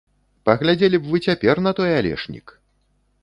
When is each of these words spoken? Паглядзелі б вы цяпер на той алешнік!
Паглядзелі 0.49 0.97
б 1.03 1.11
вы 1.15 1.21
цяпер 1.27 1.55
на 1.67 1.71
той 1.79 1.93
алешнік! 1.99 2.47